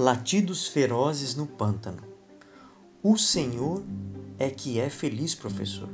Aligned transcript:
Latidos 0.00 0.68
ferozes 0.68 1.34
no 1.34 1.44
pântano. 1.44 2.04
O 3.02 3.18
Senhor 3.18 3.82
é 4.38 4.48
que 4.48 4.78
é 4.78 4.88
feliz, 4.88 5.34
professor, 5.34 5.88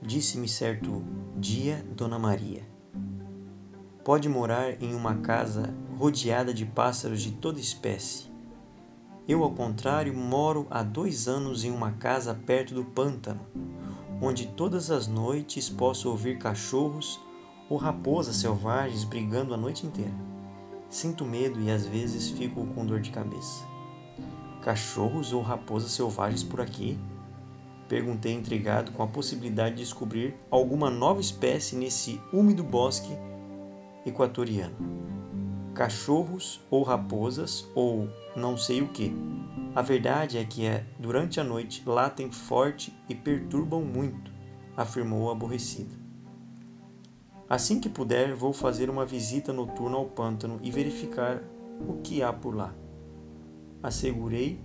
disse-me 0.00 0.48
certo 0.48 1.04
dia 1.36 1.84
Dona 1.94 2.18
Maria. 2.18 2.66
Pode 4.02 4.26
morar 4.26 4.82
em 4.82 4.94
uma 4.94 5.16
casa 5.16 5.74
rodeada 5.98 6.54
de 6.54 6.64
pássaros 6.64 7.20
de 7.20 7.32
toda 7.32 7.60
espécie. 7.60 8.24
Eu, 9.28 9.44
ao 9.44 9.50
contrário, 9.50 10.16
moro 10.16 10.66
há 10.70 10.82
dois 10.82 11.28
anos 11.28 11.62
em 11.62 11.70
uma 11.70 11.92
casa 11.92 12.34
perto 12.34 12.72
do 12.72 12.86
pântano, 12.86 13.46
onde 14.22 14.46
todas 14.46 14.90
as 14.90 15.06
noites 15.06 15.68
posso 15.68 16.08
ouvir 16.08 16.38
cachorros 16.38 17.20
ou 17.68 17.76
raposas 17.76 18.36
selvagens 18.36 19.04
brigando 19.04 19.52
a 19.52 19.58
noite 19.58 19.86
inteira. 19.86 20.39
Sinto 20.90 21.24
medo 21.24 21.60
e 21.60 21.70
às 21.70 21.86
vezes 21.86 22.30
fico 22.30 22.66
com 22.66 22.84
dor 22.84 23.00
de 23.00 23.10
cabeça. 23.10 23.64
Cachorros 24.60 25.32
ou 25.32 25.40
raposas 25.40 25.92
selvagens 25.92 26.42
por 26.42 26.60
aqui? 26.60 26.98
Perguntei 27.88 28.32
intrigado 28.32 28.90
com 28.90 29.02
a 29.04 29.06
possibilidade 29.06 29.76
de 29.76 29.82
descobrir 29.82 30.34
alguma 30.50 30.90
nova 30.90 31.20
espécie 31.20 31.76
nesse 31.76 32.20
úmido 32.32 32.64
bosque 32.64 33.16
equatoriano. 34.04 34.76
Cachorros 35.74 36.60
ou 36.68 36.82
raposas 36.82 37.68
ou 37.74 38.08
não 38.34 38.56
sei 38.56 38.82
o 38.82 38.88
que. 38.88 39.14
A 39.76 39.82
verdade 39.82 40.38
é 40.38 40.44
que 40.44 40.66
é, 40.66 40.84
durante 40.98 41.38
a 41.38 41.44
noite 41.44 41.84
latem 41.86 42.32
forte 42.32 42.92
e 43.08 43.14
perturbam 43.14 43.84
muito, 43.84 44.32
afirmou 44.76 45.30
aborrecida. 45.30 45.94
Assim 47.50 47.80
que 47.80 47.88
puder, 47.88 48.32
vou 48.32 48.52
fazer 48.52 48.88
uma 48.88 49.04
visita 49.04 49.52
noturna 49.52 49.96
ao 49.96 50.06
pântano 50.06 50.60
e 50.62 50.70
verificar 50.70 51.42
o 51.80 51.94
que 51.94 52.22
há 52.22 52.32
por 52.32 52.54
lá. 52.54 52.72
Assegurei 53.82 54.62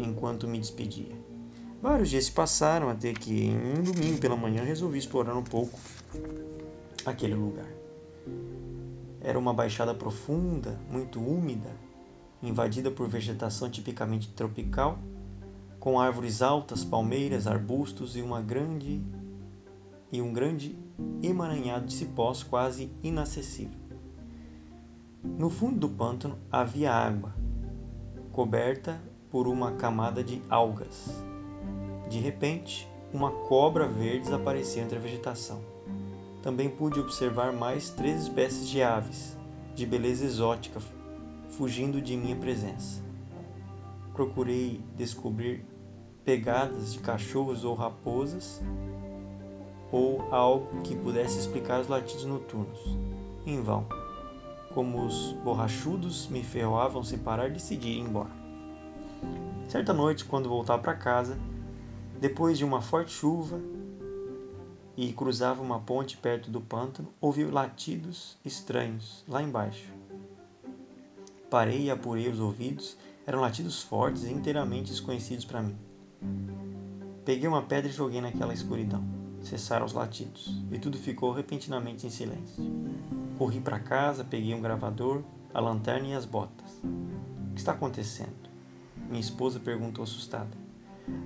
enquanto 0.00 0.48
me 0.48 0.58
despedia. 0.58 1.16
Vários 1.80 2.10
dias 2.10 2.24
se 2.24 2.32
passaram 2.32 2.88
até 2.88 3.12
que, 3.12 3.44
em 3.44 3.56
um 3.56 3.82
domingo 3.84 4.18
pela 4.18 4.34
manhã, 4.34 4.64
resolvi 4.64 4.98
explorar 4.98 5.36
um 5.36 5.44
pouco 5.44 5.78
aquele 7.06 7.34
lugar. 7.34 7.68
Era 9.20 9.38
uma 9.38 9.54
baixada 9.54 9.94
profunda, 9.94 10.76
muito 10.90 11.20
úmida, 11.20 11.70
invadida 12.42 12.90
por 12.90 13.06
vegetação 13.06 13.70
tipicamente 13.70 14.28
tropical, 14.30 14.98
com 15.78 16.00
árvores 16.00 16.42
altas, 16.42 16.82
palmeiras, 16.82 17.46
arbustos 17.46 18.16
e 18.16 18.22
uma 18.22 18.40
grande 18.40 19.00
e 20.10 20.20
um 20.20 20.32
grande 20.32 20.76
emaranhado 21.22 21.86
de 21.86 21.94
cipós 21.94 22.42
quase 22.42 22.90
inacessível. 23.02 23.78
No 25.22 25.48
fundo 25.48 25.78
do 25.78 25.88
pântano 25.88 26.38
havia 26.50 26.92
água, 26.92 27.34
coberta 28.32 29.00
por 29.30 29.46
uma 29.46 29.72
camada 29.72 30.22
de 30.22 30.42
algas. 30.50 31.24
De 32.10 32.18
repente, 32.18 32.88
uma 33.12 33.30
cobra 33.30 33.86
verde 33.86 34.24
desapareceu 34.24 34.82
entre 34.82 34.98
a 34.98 35.00
vegetação. 35.00 35.60
Também 36.42 36.68
pude 36.68 36.98
observar 36.98 37.52
mais 37.52 37.90
três 37.90 38.22
espécies 38.22 38.68
de 38.68 38.82
aves, 38.82 39.36
de 39.74 39.86
beleza 39.86 40.24
exótica, 40.24 40.80
fugindo 41.50 42.00
de 42.00 42.16
minha 42.16 42.36
presença. 42.36 43.02
Procurei 44.12 44.80
descobrir 44.96 45.64
pegadas 46.24 46.92
de 46.92 46.98
cachorros 46.98 47.64
ou 47.64 47.74
raposas 47.74 48.60
ou 49.92 50.26
algo 50.34 50.80
que 50.80 50.96
pudesse 50.96 51.38
explicar 51.38 51.80
os 51.82 51.86
latidos 51.86 52.24
noturnos. 52.24 52.80
Em 53.46 53.60
vão. 53.60 53.86
Como 54.72 55.04
os 55.04 55.32
borrachudos 55.44 56.26
me 56.28 56.42
ferroavam 56.42 57.04
sem 57.04 57.18
parar, 57.18 57.50
decidi 57.50 57.90
ir 57.90 58.00
embora. 58.00 58.30
Certa 59.68 59.92
noite, 59.92 60.24
quando 60.24 60.48
voltava 60.48 60.82
para 60.82 60.94
casa, 60.94 61.38
depois 62.18 62.56
de 62.56 62.64
uma 62.64 62.80
forte 62.80 63.12
chuva 63.12 63.60
e 64.96 65.12
cruzava 65.12 65.62
uma 65.62 65.80
ponte 65.80 66.16
perto 66.16 66.50
do 66.50 66.60
pântano, 66.60 67.08
ouvi 67.20 67.44
latidos 67.44 68.38
estranhos 68.44 69.22
lá 69.28 69.42
embaixo. 69.42 69.92
Parei 71.50 71.84
e 71.84 71.90
apurei 71.90 72.28
os 72.28 72.40
ouvidos, 72.40 72.96
eram 73.26 73.40
latidos 73.40 73.82
fortes 73.82 74.24
e 74.24 74.32
inteiramente 74.32 74.90
desconhecidos 74.90 75.44
para 75.44 75.62
mim. 75.62 75.76
Peguei 77.26 77.46
uma 77.46 77.62
pedra 77.62 77.90
e 77.90 77.92
joguei 77.92 78.20
naquela 78.20 78.54
escuridão 78.54 79.21
cessaram 79.42 79.84
os 79.84 79.92
latidos 79.92 80.62
e 80.70 80.78
tudo 80.78 80.98
ficou 80.98 81.32
repentinamente 81.32 82.06
em 82.06 82.10
silêncio. 82.10 82.62
Corri 83.38 83.60
para 83.60 83.78
casa, 83.78 84.24
peguei 84.24 84.54
um 84.54 84.60
gravador, 84.60 85.22
a 85.52 85.60
lanterna 85.60 86.08
e 86.08 86.14
as 86.14 86.24
botas. 86.24 86.80
O 86.82 87.54
que 87.54 87.60
está 87.60 87.72
acontecendo? 87.72 88.50
Minha 89.08 89.20
esposa 89.20 89.60
perguntou 89.60 90.04
assustada. 90.04 90.56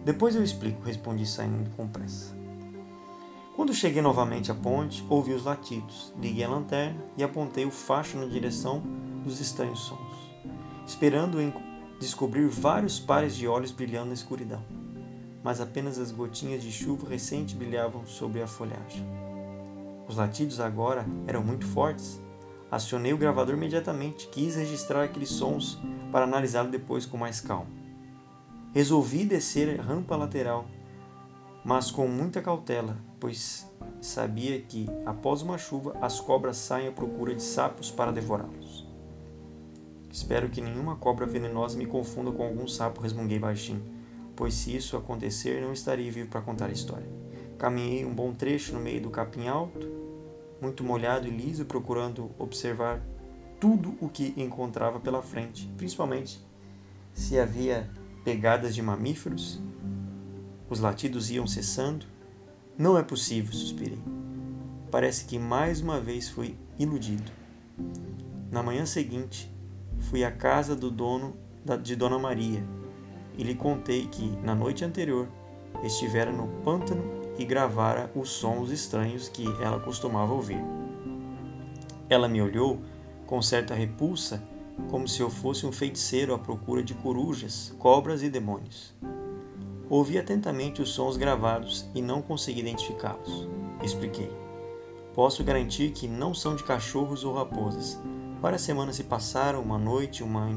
Depois 0.05 0.34
eu 0.34 0.43
explico, 0.43 0.82
respondi 0.82 1.26
saindo 1.26 1.71
com 1.76 1.87
pressa. 1.87 2.34
Quando 3.55 3.72
cheguei 3.72 4.03
novamente 4.03 4.50
à 4.50 4.55
ponte, 4.55 5.05
ouvi 5.09 5.32
os 5.32 5.44
latidos, 5.44 6.12
liguei 6.21 6.44
a 6.44 6.49
lanterna 6.49 7.03
e 7.16 7.25
apontei 7.25 7.65
o 7.65 7.71
facho 7.71 8.19
na 8.19 8.26
direção 8.26 8.82
dos 9.25 9.41
estranhos 9.41 9.81
sons, 9.81 10.16
esperando 10.87 11.38
descobrir 11.99 12.47
vários 12.49 13.00
pares 13.00 13.34
de 13.34 13.49
olhos 13.49 13.71
brilhando 13.71 14.09
na 14.09 14.15
escuridão 14.15 14.86
mas 15.43 15.61
apenas 15.61 15.99
as 15.99 16.11
gotinhas 16.11 16.63
de 16.63 16.73
chuva 16.73 17.09
recente 17.09 17.55
brilhavam 17.55 18.05
sobre 18.07 18.43
a 18.43 18.47
folhagem. 18.47 19.07
Os 20.09 20.17
latidos 20.17 20.61
agora 20.61 21.05
eram 21.27 21.43
muito 21.43 21.67
fortes. 21.67 22.21
Acionei 22.71 23.13
o 23.13 23.19
gravador 23.19 23.55
imediatamente, 23.55 24.29
quis 24.29 24.57
registrar 24.57 25.05
aqueles 25.05 25.29
sons 25.29 25.79
para 26.11 26.25
analisá-lo 26.25 26.71
depois 26.71 27.07
com 27.07 27.17
mais 27.17 27.41
calma. 27.41 27.71
Resolvi 28.73 29.25
descer 29.25 29.79
a 29.79 29.83
rampa 29.83 30.17
lateral, 30.17 30.67
mas 31.65 31.91
com 31.91 32.07
muita 32.07 32.43
cautela, 32.43 32.97
pois 33.19 33.71
sabia 34.01 34.61
que, 34.61 34.87
após 35.05 35.43
uma 35.43 35.59
chuva, 35.59 35.97
as 36.01 36.21
cobras 36.21 36.57
saem 36.57 36.89
à 36.89 36.93
procura 36.93 37.35
de 37.35 37.43
sapos 37.43 37.91
para 37.91 38.13
devorá-los. 38.13 38.87
Espero 40.11 40.49
que 40.49 40.61
nenhuma 40.61 40.97
cobra 40.97 41.27
venenosa 41.27 41.79
me 41.79 41.87
confunda 41.87 42.31
com 42.33 42.43
algum 42.43 42.67
sapo, 42.67 43.01
resmunguei 43.01 43.39
baixinho 43.39 43.96
pois 44.37 44.55
se 44.55 44.77
isso 44.77 44.97
acontecer, 44.97 45.63
não 45.63 45.73
estarei 45.73 46.11
vivo 46.11 46.29
para 46.29 46.43
contar 46.43 46.67
a 46.67 46.73
história. 46.73 47.09
Caminhei 47.59 48.05
um 48.05 48.15
bom 48.15 48.35
trecho 48.35 48.75
no 48.75 48.81
meio 48.81 49.01
do 49.01 49.11
capim 49.11 49.49
alto, 49.49 49.91
muito 50.61 50.85
molhado 50.85 51.27
e 51.27 51.31
liso, 51.31 51.65
procurando 51.65 52.31
observar 52.39 53.03
tudo 53.59 53.97
o 54.01 54.09
que 54.09 54.35
encontrava 54.37 55.01
pela 55.01 55.23
frente, 55.23 55.67
principalmente 55.77 56.45
se 57.15 57.39
havia 57.39 57.91
pegadas 58.23 58.75
de 58.75 58.83
mamíferos. 58.83 59.61
Os 60.69 60.81
latidos 60.81 61.31
iam 61.31 61.47
cessando. 61.47 62.05
Não 62.77 62.99
é 62.99 63.03
possível, 63.03 63.53
suspirei. 63.55 63.99
Parece 64.91 65.25
que 65.25 65.39
mais 65.39 65.81
uma 65.81 65.99
vez 65.99 66.29
fui 66.29 66.59
iludido. 66.79 67.33
Na 68.51 68.63
manhã 68.63 68.85
seguinte, 68.85 69.51
fui 70.01 70.25
à 70.25 70.31
casa 70.31 70.77
do 70.77 70.91
dono 70.91 71.37
de 71.83 71.97
Dona 71.97 72.19
Maria, 72.19 72.63
e 73.37 73.43
lhe 73.43 73.55
contei 73.55 74.07
que, 74.07 74.29
na 74.43 74.55
noite 74.55 74.85
anterior, 74.85 75.29
estivera 75.83 76.33
no 76.33 76.49
pântano 76.63 77.05
e 77.39 77.45
gravara 77.45 78.11
os 78.15 78.31
sons 78.31 78.71
estranhos 78.71 79.29
que 79.29 79.45
ela 79.61 79.81
costumava 79.81 80.33
ouvir. 80.33 80.63
Ela 82.09 82.29
me 82.29 82.41
olhou 82.41 82.81
com 83.27 83.43
certa 83.43 83.75
repulsa, 83.75 84.43
como 84.91 85.09
se 85.09 85.21
eu 85.21 85.29
fosse 85.29 85.67
um 85.67 85.73
feiticeiro 85.73 86.35
à 86.35 86.39
procura 86.39 86.83
de 86.83 86.95
corujas, 86.95 87.75
cobras 87.79 88.23
e 88.23 88.29
demônios. 88.29 88.95
Ouvi 89.89 90.19
atentamente 90.19 90.83
os 90.83 90.91
sons 90.91 91.17
gravados 91.17 91.89
e 91.95 92.03
não 92.03 92.21
consegui 92.23 92.61
identificá-los. 92.61 93.49
Expliquei. 93.83 94.31
Posso 95.15 95.43
garantir 95.43 95.93
que 95.93 96.07
não 96.07 96.35
são 96.35 96.56
de 96.56 96.65
cachorros 96.65 97.25
ou 97.25 97.35
raposas. 97.35 97.99
Várias 98.41 98.62
semanas 98.62 98.97
se 98.97 99.05
passaram, 99.05 99.62
uma 99.62 99.79
noite, 99.79 100.23
uma 100.23 100.50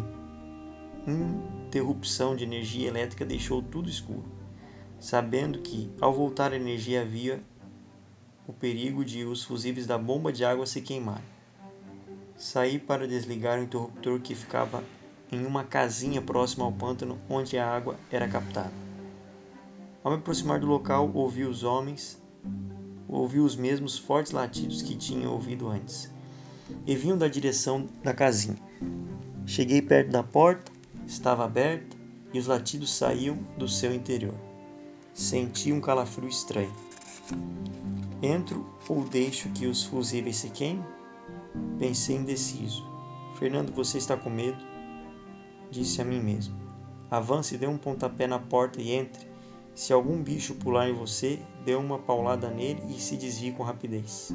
interrupção 1.09 2.35
de 2.35 2.43
energia 2.43 2.87
elétrica 2.87 3.25
deixou 3.25 3.61
tudo 3.61 3.89
escuro, 3.89 4.25
sabendo 4.99 5.59
que, 5.59 5.89
ao 6.01 6.13
voltar 6.13 6.51
a 6.51 6.55
energia, 6.55 7.01
havia 7.01 7.43
o 8.47 8.53
perigo 8.53 9.05
de 9.05 9.23
os 9.23 9.43
fusíveis 9.43 9.85
da 9.85 9.97
bomba 9.97 10.33
de 10.33 10.43
água 10.43 10.65
se 10.65 10.81
queimarem. 10.81 11.23
Saí 12.35 12.79
para 12.79 13.07
desligar 13.07 13.59
o 13.59 13.63
interruptor 13.63 14.19
que 14.19 14.33
ficava 14.33 14.83
em 15.31 15.45
uma 15.45 15.63
casinha 15.63 16.21
próxima 16.21 16.65
ao 16.65 16.71
pântano 16.71 17.19
onde 17.29 17.57
a 17.57 17.67
água 17.67 17.95
era 18.11 18.27
captada. 18.27 18.71
Ao 20.03 20.11
me 20.11 20.17
aproximar 20.17 20.59
do 20.59 20.65
local, 20.65 21.11
ouvi 21.13 21.43
os 21.43 21.63
homens, 21.63 22.19
ouvi 23.07 23.39
os 23.39 23.55
mesmos 23.55 23.97
fortes 23.97 24.31
latidos 24.31 24.81
que 24.81 24.95
tinha 24.95 25.29
ouvido 25.29 25.67
antes, 25.67 26.11
e 26.87 26.95
vinham 26.95 27.17
da 27.17 27.27
direção 27.27 27.87
da 28.03 28.13
casinha. 28.13 28.57
Cheguei 29.45 29.81
perto 29.81 30.09
da 30.09 30.23
porta 30.23 30.78
estava 31.09 31.43
aberta 31.43 31.97
e 32.31 32.37
os 32.37 32.45
latidos 32.45 32.93
saíam 32.93 33.35
do 33.57 33.67
seu 33.67 33.93
interior. 33.93 34.35
Senti 35.11 35.73
um 35.73 35.81
calafrio 35.81 36.29
estranho. 36.29 36.71
Entro 38.21 38.69
ou 38.87 39.03
deixo 39.03 39.49
que 39.49 39.65
os 39.65 39.83
fusíveis 39.83 40.37
se 40.37 40.49
queimem? 40.51 40.85
Pensei 41.79 42.15
indeciso. 42.15 42.85
Fernando, 43.39 43.73
você 43.73 43.97
está 43.97 44.15
com 44.15 44.29
medo? 44.29 44.57
disse 45.71 46.01
a 46.01 46.05
mim 46.05 46.21
mesmo. 46.21 46.55
Avance, 47.09 47.57
dê 47.57 47.65
um 47.65 47.77
pontapé 47.77 48.27
na 48.27 48.37
porta 48.37 48.79
e 48.79 48.91
entre. 48.91 49.27
Se 49.73 49.91
algum 49.91 50.21
bicho 50.21 50.55
pular 50.55 50.89
em 50.89 50.93
você, 50.93 51.39
dê 51.65 51.73
uma 51.73 51.97
paulada 51.97 52.49
nele 52.49 52.81
e 52.87 52.99
se 52.99 53.17
desvie 53.17 53.51
com 53.51 53.63
rapidez. 53.63 54.31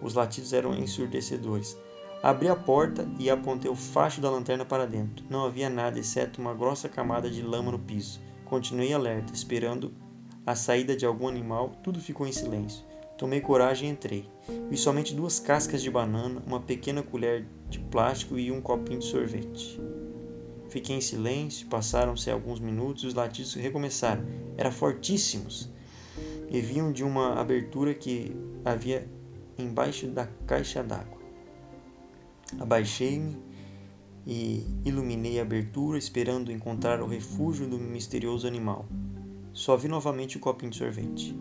Os 0.00 0.14
latidos 0.14 0.52
eram 0.52 0.76
ensurdecedores. 0.76 1.76
Abri 2.24 2.48
a 2.48 2.56
porta 2.56 3.06
e 3.18 3.28
apontei 3.28 3.70
o 3.70 3.76
facho 3.76 4.18
da 4.18 4.30
lanterna 4.30 4.64
para 4.64 4.86
dentro. 4.86 5.26
Não 5.28 5.44
havia 5.44 5.68
nada 5.68 5.98
exceto 5.98 6.40
uma 6.40 6.54
grossa 6.54 6.88
camada 6.88 7.28
de 7.28 7.42
lama 7.42 7.70
no 7.70 7.78
piso. 7.78 8.18
Continuei 8.46 8.94
alerta, 8.94 9.34
esperando 9.34 9.92
a 10.46 10.54
saída 10.54 10.96
de 10.96 11.04
algum 11.04 11.28
animal. 11.28 11.72
Tudo 11.82 12.00
ficou 12.00 12.26
em 12.26 12.32
silêncio. 12.32 12.82
Tomei 13.18 13.42
coragem 13.42 13.90
e 13.90 13.92
entrei. 13.92 14.26
Vi 14.70 14.76
somente 14.78 15.14
duas 15.14 15.38
cascas 15.38 15.82
de 15.82 15.90
banana, 15.90 16.42
uma 16.46 16.60
pequena 16.60 17.02
colher 17.02 17.46
de 17.68 17.78
plástico 17.78 18.38
e 18.38 18.50
um 18.50 18.62
copinho 18.62 19.00
de 19.00 19.04
sorvete. 19.04 19.78
Fiquei 20.70 20.96
em 20.96 21.02
silêncio, 21.02 21.66
passaram-se 21.66 22.30
alguns 22.30 22.58
minutos 22.58 23.04
e 23.04 23.06
os 23.08 23.12
latidos 23.12 23.52
recomeçaram. 23.52 24.24
Eram 24.56 24.72
fortíssimos 24.72 25.70
e 26.50 26.58
vinham 26.62 26.90
de 26.90 27.04
uma 27.04 27.38
abertura 27.38 27.92
que 27.92 28.34
havia 28.64 29.06
embaixo 29.58 30.06
da 30.06 30.26
caixa 30.46 30.82
d'água. 30.82 31.13
Abaixei-me 32.58 33.36
e 34.26 34.66
iluminei 34.84 35.38
a 35.38 35.42
abertura, 35.42 35.98
esperando 35.98 36.52
encontrar 36.52 37.00
o 37.02 37.06
refúgio 37.06 37.68
do 37.68 37.78
misterioso 37.78 38.46
animal. 38.46 38.86
Só 39.52 39.76
vi 39.76 39.88
novamente 39.88 40.36
o 40.36 40.40
copinho 40.40 40.70
de 40.70 40.78
sorvete. 40.78 41.36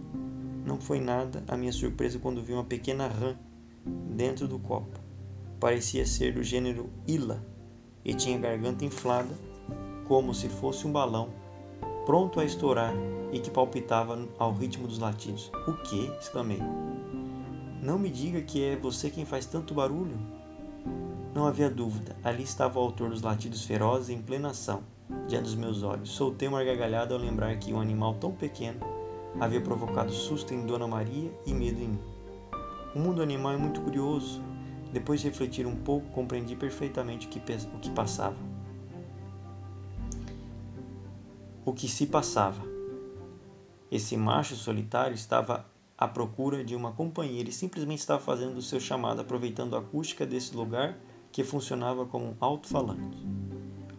Não 0.65 0.79
foi 0.79 0.99
nada 0.99 1.43
a 1.47 1.57
minha 1.57 1.71
surpresa 1.71 2.19
quando 2.19 2.43
vi 2.43 2.53
uma 2.53 2.63
pequena 2.63 3.07
rã 3.07 3.35
dentro 4.15 4.47
do 4.47 4.59
copo. 4.59 4.99
Parecia 5.59 6.05
ser 6.05 6.33
do 6.33 6.43
gênero 6.43 6.89
Ila 7.07 7.43
e 8.03 8.13
tinha 8.13 8.37
a 8.37 8.41
garganta 8.41 8.85
inflada, 8.85 9.33
como 10.07 10.33
se 10.33 10.49
fosse 10.49 10.85
um 10.85 10.91
balão, 10.91 11.29
pronto 12.05 12.39
a 12.39 12.45
estourar 12.45 12.93
e 13.31 13.39
que 13.39 13.49
palpitava 13.49 14.27
ao 14.37 14.53
ritmo 14.53 14.87
dos 14.87 14.99
latidos. 14.99 15.51
O 15.67 15.73
que? 15.73 16.05
exclamei. 16.19 16.59
Não 17.81 17.97
me 17.97 18.09
diga 18.09 18.41
que 18.41 18.63
é 18.63 18.75
você 18.75 19.09
quem 19.09 19.25
faz 19.25 19.45
tanto 19.45 19.73
barulho. 19.73 20.17
Não 21.33 21.47
havia 21.47 21.67
dúvida, 21.67 22.15
ali 22.23 22.43
estava 22.43 22.79
o 22.79 22.83
autor 22.83 23.09
dos 23.09 23.23
latidos 23.23 23.65
ferozes 23.65 24.09
em 24.09 24.21
plena 24.21 24.51
ação, 24.51 24.83
diante 25.27 25.45
dos 25.45 25.55
meus 25.55 25.81
olhos. 25.81 26.09
Soltei 26.09 26.47
uma 26.47 26.63
gargalhada 26.63 27.15
ao 27.15 27.19
lembrar 27.19 27.57
que 27.57 27.73
um 27.73 27.81
animal 27.81 28.13
tão 28.13 28.31
pequeno 28.31 28.79
havia 29.39 29.59
provocado 29.59 30.11
susto 30.11 30.53
em 30.53 30.63
Dona 30.63 30.87
Maria 30.87 31.31
e 31.43 31.51
medo 31.51 31.81
em 31.81 31.87
mim. 31.87 31.99
O 32.93 32.99
mundo 32.99 33.23
animal 33.23 33.53
é 33.53 33.57
muito 33.57 33.81
curioso. 33.81 34.43
Depois 34.91 35.21
de 35.21 35.27
refletir 35.27 35.65
um 35.65 35.75
pouco, 35.75 36.05
compreendi 36.11 36.55
perfeitamente 36.55 37.25
o 37.25 37.29
que, 37.31 37.39
o 37.39 37.79
que 37.79 37.89
passava. 37.89 38.37
O 41.65 41.73
que 41.73 41.87
se 41.87 42.05
passava. 42.05 42.61
Esse 43.89 44.15
macho 44.15 44.55
solitário 44.55 45.15
estava 45.15 45.65
à 45.97 46.07
procura 46.07 46.63
de 46.63 46.75
uma 46.75 46.91
companheira 46.91 47.49
e 47.49 47.53
simplesmente 47.53 48.01
estava 48.01 48.21
fazendo 48.21 48.57
o 48.57 48.61
seu 48.61 48.79
chamado, 48.79 49.19
aproveitando 49.19 49.75
a 49.75 49.79
acústica 49.79 50.27
desse 50.27 50.55
lugar 50.55 50.95
que 51.33 51.43
funcionava 51.43 52.05
como 52.05 52.27
um 52.27 52.35
alto-falante. 52.39 53.27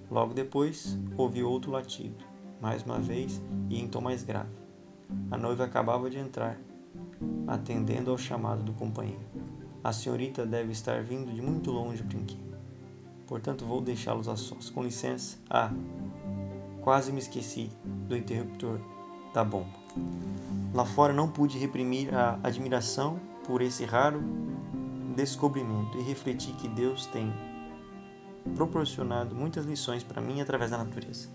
Logo 0.09 0.33
depois, 0.33 0.97
ouvi 1.17 1.43
outro 1.43 1.73
latido, 1.73 2.25
mais 2.63 2.85
uma 2.85 3.01
vez 3.01 3.43
e 3.69 3.81
em 3.81 3.89
tom 3.89 4.01
mais 4.01 4.23
grave. 4.23 4.55
A 5.33 5.37
noiva 5.37 5.65
acabava 5.65 6.09
de 6.09 6.17
entrar, 6.17 6.57
atendendo 7.49 8.13
ao 8.13 8.17
chamado 8.17 8.63
do 8.63 8.73
companheiro. 8.73 9.27
A 9.83 9.93
senhorita 9.93 10.47
deve 10.47 10.71
estar 10.71 11.03
vindo 11.03 11.33
de 11.35 11.43
muito 11.43 11.73
longe, 11.73 12.05
brinquei. 12.05 12.39
Portanto, 13.27 13.67
vou 13.67 13.81
deixá-los 13.81 14.29
a 14.29 14.37
sós. 14.37 14.71
Com 14.71 14.85
licença. 14.85 15.37
Ah, 15.51 15.73
quase 16.83 17.11
me 17.11 17.19
esqueci 17.19 17.69
do 18.09 18.17
interruptor 18.17 18.79
da 19.35 19.43
bomba. 19.43 19.75
Lá 20.73 20.85
fora 20.85 21.13
não 21.13 21.29
pude 21.29 21.59
reprimir 21.59 22.15
a 22.15 22.39
admiração 22.45 23.19
por 23.45 23.61
esse 23.61 23.85
raro 23.85 24.23
descobrimento 25.15 25.99
e 25.99 26.03
refleti 26.03 26.53
que 26.53 26.69
Deus 26.69 27.07
tem 27.07 27.33
proporcionado 28.55 29.35
muitas 29.35 29.65
lições 29.65 30.03
para 30.03 30.21
mim 30.21 30.41
através 30.41 30.71
da 30.71 30.79
natureza. 30.79 31.29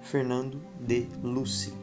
Fernando 0.00 0.62
de 0.80 1.08
Lucy 1.22 1.81